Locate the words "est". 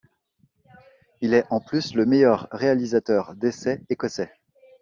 1.35-1.45